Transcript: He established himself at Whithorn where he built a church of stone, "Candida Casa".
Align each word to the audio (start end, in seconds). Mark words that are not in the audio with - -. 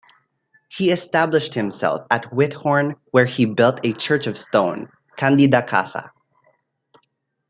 He 0.69 0.89
established 0.89 1.53
himself 1.53 2.07
at 2.09 2.25
Whithorn 2.31 2.95
where 3.11 3.27
he 3.27 3.45
built 3.45 3.79
a 3.83 3.93
church 3.93 4.25
of 4.25 4.35
stone, 4.35 4.89
"Candida 5.15 5.61
Casa". 5.61 6.11